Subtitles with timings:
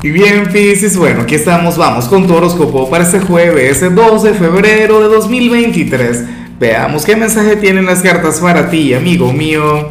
[0.00, 4.34] Y bien, Pisces, bueno, aquí estamos, vamos con tu horóscopo para este jueves, 12 de
[4.34, 6.24] febrero de 2023.
[6.60, 9.88] Veamos qué mensaje tienen las cartas para ti, amigo mío.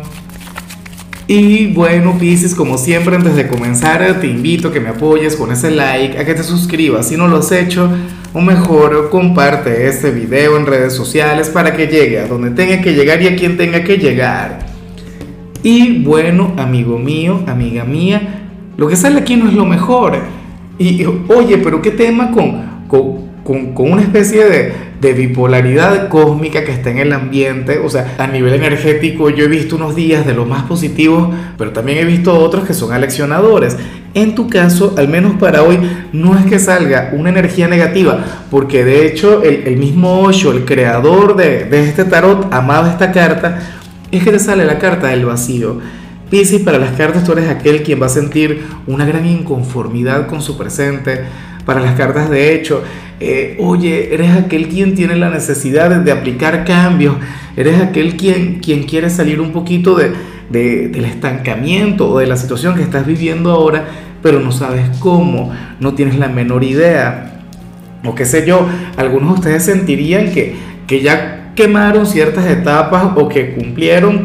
[1.27, 5.51] Y bueno, Pisces, como siempre, antes de comenzar, te invito a que me apoyes con
[5.51, 7.91] ese like, a que te suscribas si no lo has hecho,
[8.31, 12.93] o mejor, comparte este video en redes sociales para que llegue a donde tenga que
[12.93, 14.59] llegar y a quien tenga que llegar.
[15.63, 18.46] Y bueno, amigo mío, amiga mía,
[18.77, 20.17] lo que sale aquí no es lo mejor.
[20.77, 26.71] Y, oye, pero qué tema con, con, con, una especie de, de, bipolaridad cósmica que
[26.71, 27.79] está en el ambiente.
[27.79, 31.71] O sea, a nivel energético yo he visto unos días de los más positivos, pero
[31.71, 33.77] también he visto otros que son aleccionadores.
[34.13, 35.79] En tu caso, al menos para hoy,
[36.13, 40.65] no es que salga una energía negativa, porque de hecho el, el mismo Osho, el
[40.65, 43.59] creador de, de este tarot, amaba esta carta,
[44.11, 45.79] es que te sale la carta del vacío.
[46.29, 50.41] Piscis, para las cartas tú eres aquel quien va a sentir una gran inconformidad con
[50.41, 51.21] su presente.
[51.65, 52.81] Para las cartas de hecho,
[53.19, 57.15] eh, oye, eres aquel quien tiene la necesidad de, aplicar cambios,
[57.55, 60.11] eres aquel quien, quien quiere salir un poquito de,
[60.49, 63.85] de, del estancamiento o de la situación que estás viviendo ahora,
[64.21, 67.41] pero no sabes cómo, no tienes la menor idea.
[68.05, 73.27] O qué sé yo, algunos de ustedes sentirían que, que ya quemaron ciertas etapas o
[73.27, 74.23] que cumplieron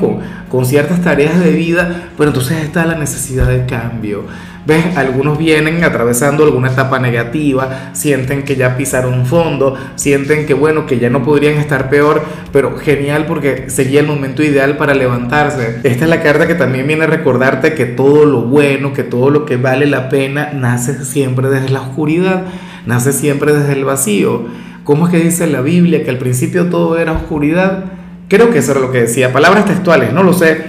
[0.48, 4.26] con ciertas tareas de vida, pero entonces está la necesidad de cambio.
[4.64, 4.96] ¿Ves?
[4.96, 11.00] Algunos vienen atravesando alguna etapa negativa, sienten que ya pisaron fondo, sienten que bueno, que
[11.00, 12.22] ya no podrían estar peor,
[12.52, 15.80] pero genial porque sería el momento ideal para levantarse.
[15.82, 19.30] Esta es la carta que también viene a recordarte que todo lo bueno, que todo
[19.30, 22.44] lo que vale la pena, nace siempre desde la oscuridad,
[22.86, 24.44] nace siempre desde el vacío.
[24.84, 27.84] ¿Cómo es que dice la Biblia que al principio todo era oscuridad?
[28.28, 30.64] Creo que eso era lo que decía, palabras textuales, no lo sé,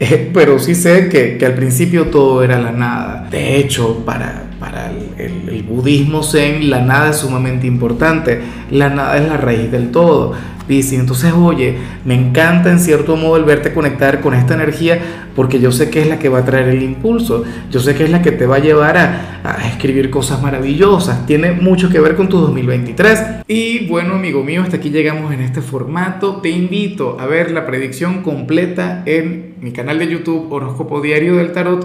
[0.00, 3.28] eh, pero sí sé que, que, al principio todo era la nada.
[3.30, 9.28] De hecho, para, para el, budismo zen, la nada es sumamente importante, la nada es
[9.28, 10.34] la raíz del todo.
[10.68, 15.00] Piscis, entonces, oye, me encanta en cierto modo el verte conectar con esta energía
[15.34, 18.04] porque yo sé que es la que va a traer el impulso, yo sé que
[18.04, 21.98] es la que te va a llevar a, a escribir cosas maravillosas, tiene mucho que
[21.98, 23.42] ver con tu 2023.
[23.48, 26.36] Y bueno, amigo mío, hasta aquí llegamos en este formato.
[26.36, 31.50] Te invito a ver la predicción completa en mi canal de YouTube Horóscopo Diario del
[31.50, 31.84] Tarot